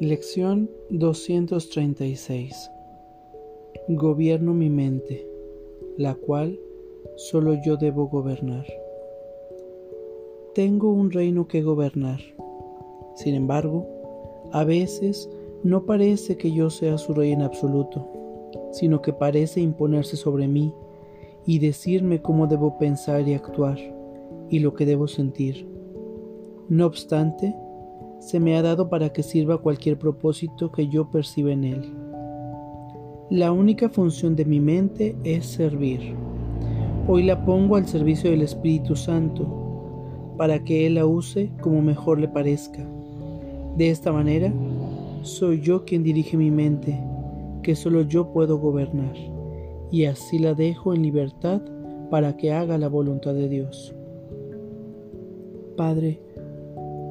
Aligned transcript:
Lección 0.00 0.68
236 0.90 2.68
Gobierno 3.90 4.52
mi 4.52 4.68
mente, 4.68 5.24
la 5.96 6.16
cual 6.16 6.58
solo 7.14 7.54
yo 7.64 7.76
debo 7.76 8.08
gobernar. 8.08 8.66
Tengo 10.52 10.90
un 10.90 11.12
reino 11.12 11.46
que 11.46 11.62
gobernar. 11.62 12.18
Sin 13.14 13.36
embargo, 13.36 13.86
a 14.50 14.64
veces 14.64 15.30
no 15.62 15.86
parece 15.86 16.36
que 16.36 16.52
yo 16.52 16.70
sea 16.70 16.98
su 16.98 17.14
rey 17.14 17.30
en 17.30 17.42
absoluto, 17.42 18.04
sino 18.72 19.00
que 19.00 19.12
parece 19.12 19.60
imponerse 19.60 20.16
sobre 20.16 20.48
mí 20.48 20.74
y 21.46 21.60
decirme 21.60 22.20
cómo 22.20 22.48
debo 22.48 22.78
pensar 22.78 23.28
y 23.28 23.34
actuar 23.34 23.78
y 24.50 24.58
lo 24.58 24.74
que 24.74 24.86
debo 24.86 25.06
sentir. 25.06 25.68
No 26.68 26.84
obstante, 26.86 27.54
se 28.24 28.40
me 28.40 28.56
ha 28.56 28.62
dado 28.62 28.88
para 28.88 29.10
que 29.12 29.22
sirva 29.22 29.58
cualquier 29.58 29.98
propósito 29.98 30.72
que 30.72 30.88
yo 30.88 31.10
perciba 31.10 31.52
en 31.52 31.64
él. 31.64 31.94
La 33.28 33.52
única 33.52 33.90
función 33.90 34.34
de 34.34 34.46
mi 34.46 34.60
mente 34.60 35.14
es 35.24 35.44
servir. 35.44 36.14
Hoy 37.06 37.24
la 37.24 37.44
pongo 37.44 37.76
al 37.76 37.86
servicio 37.86 38.30
del 38.30 38.40
Espíritu 38.40 38.96
Santo, 38.96 40.34
para 40.38 40.64
que 40.64 40.86
Él 40.86 40.94
la 40.94 41.04
use 41.04 41.50
como 41.60 41.82
mejor 41.82 42.18
le 42.18 42.28
parezca. 42.28 42.86
De 43.76 43.90
esta 43.90 44.10
manera, 44.10 44.52
soy 45.20 45.60
yo 45.60 45.84
quien 45.84 46.02
dirige 46.02 46.38
mi 46.38 46.50
mente, 46.50 46.98
que 47.62 47.76
solo 47.76 48.02
yo 48.02 48.32
puedo 48.32 48.58
gobernar, 48.58 49.14
y 49.90 50.06
así 50.06 50.38
la 50.38 50.54
dejo 50.54 50.94
en 50.94 51.02
libertad 51.02 51.60
para 52.10 52.38
que 52.38 52.52
haga 52.52 52.78
la 52.78 52.88
voluntad 52.88 53.34
de 53.34 53.50
Dios. 53.50 53.94
Padre, 55.76 56.20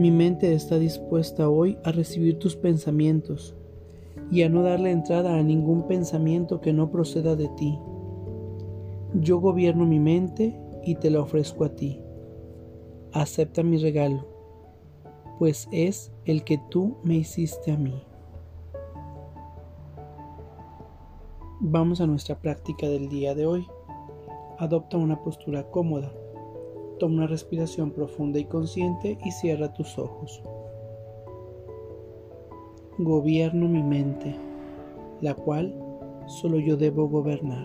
mi 0.00 0.10
mente 0.10 0.54
está 0.54 0.78
dispuesta 0.78 1.50
hoy 1.50 1.76
a 1.84 1.92
recibir 1.92 2.38
tus 2.38 2.56
pensamientos 2.56 3.54
y 4.30 4.44
a 4.44 4.48
no 4.48 4.62
darle 4.62 4.92
entrada 4.92 5.36
a 5.36 5.42
ningún 5.42 5.86
pensamiento 5.86 6.62
que 6.62 6.72
no 6.72 6.90
proceda 6.90 7.36
de 7.36 7.48
ti. 7.48 7.78
Yo 9.12 9.40
gobierno 9.40 9.84
mi 9.84 10.00
mente 10.00 10.58
y 10.82 10.94
te 10.94 11.10
la 11.10 11.20
ofrezco 11.20 11.64
a 11.64 11.76
ti. 11.76 12.00
Acepta 13.12 13.62
mi 13.62 13.76
regalo, 13.76 14.26
pues 15.38 15.68
es 15.70 16.10
el 16.24 16.44
que 16.44 16.58
tú 16.70 16.96
me 17.04 17.16
hiciste 17.16 17.70
a 17.70 17.76
mí. 17.76 18.02
Vamos 21.60 22.00
a 22.00 22.06
nuestra 22.06 22.40
práctica 22.40 22.88
del 22.88 23.10
día 23.10 23.34
de 23.34 23.44
hoy. 23.44 23.66
Adopta 24.58 24.96
una 24.96 25.22
postura 25.22 25.70
cómoda 25.70 26.10
Toma 27.00 27.14
una 27.14 27.26
respiración 27.26 27.92
profunda 27.92 28.38
y 28.38 28.44
consciente 28.44 29.16
y 29.24 29.30
cierra 29.30 29.72
tus 29.72 29.98
ojos. 29.98 30.42
Gobierno 32.98 33.66
mi 33.68 33.82
mente, 33.82 34.36
la 35.22 35.32
cual 35.32 35.74
solo 36.26 36.58
yo 36.58 36.76
debo 36.76 37.08
gobernar. 37.08 37.64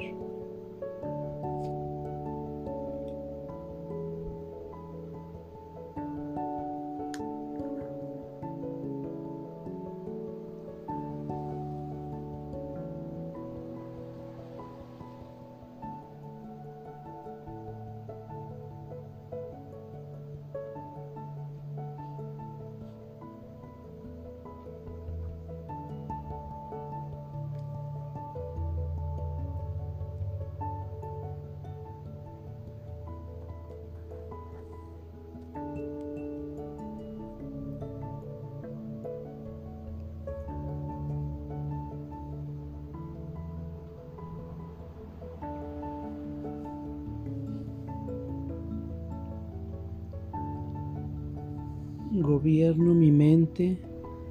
Gobierno 52.22 52.94
mi 52.94 53.12
mente, 53.12 53.78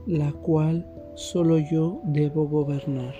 la 0.06 0.32
cual 0.32 0.86
solo 1.16 1.58
yo 1.58 2.00
debo 2.04 2.48
gobernar. 2.48 3.14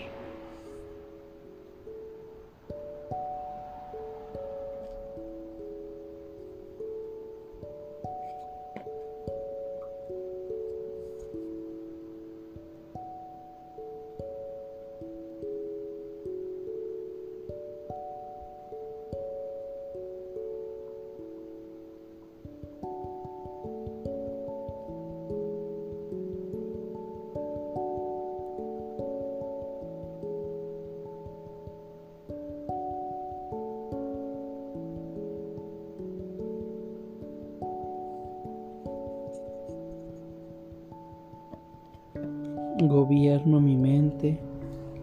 Gobierno 42.79 43.61
mi 43.61 43.77
mente, 43.77 44.39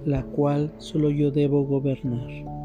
la 0.06 0.24
cual 0.24 0.72
solo 0.78 1.10
yo 1.10 1.32
debo 1.32 1.64
gobernar. 1.64 2.61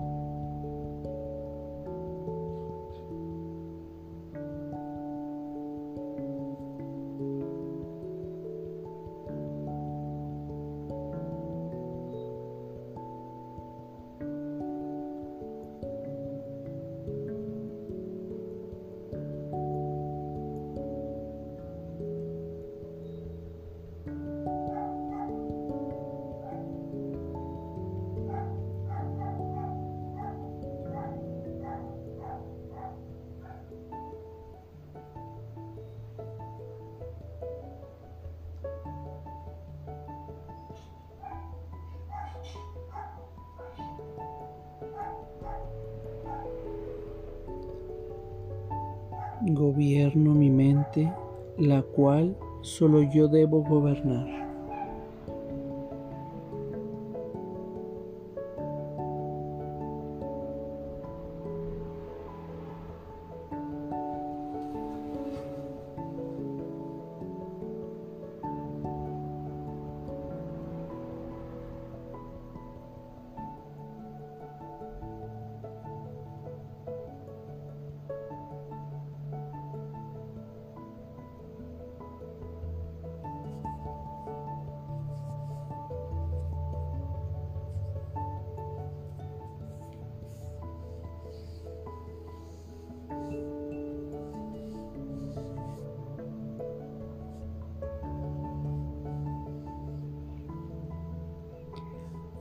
Gobierno 49.49 50.35
mi 50.35 50.51
mente, 50.51 51.09
la 51.57 51.81
cual 51.81 52.37
solo 52.63 53.03
yo 53.03 53.29
debo 53.29 53.63
gobernar. 53.63 54.46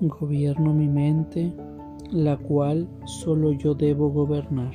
Gobierno 0.02 0.74
mi 0.74 0.88
mente, 0.88 1.54
la 2.12 2.36
cual 2.36 2.88
solo 3.06 3.54
yo 3.54 3.74
debo 3.74 4.10
gobernar. 4.10 4.74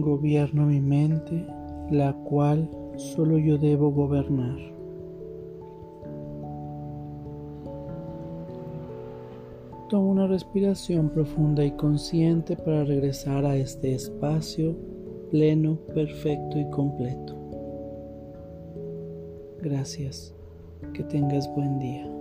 Gobierno 0.00 0.66
mi 0.66 0.80
mente, 0.80 1.46
la 1.90 2.12
cual 2.24 2.68
solo 2.96 3.38
yo 3.38 3.58
debo 3.58 3.90
gobernar. 3.90 4.58
Toma 9.88 10.06
una 10.06 10.26
respiración 10.26 11.08
profunda 11.08 11.64
y 11.64 11.70
consciente 11.72 12.56
para 12.56 12.84
regresar 12.84 13.46
a 13.46 13.56
este 13.56 13.94
espacio 13.94 14.76
pleno, 15.30 15.78
perfecto 15.94 16.58
y 16.58 16.68
completo. 16.70 17.34
Gracias. 19.62 20.34
Que 20.92 21.02
tengas 21.04 21.52
buen 21.54 21.78
día. 21.78 22.17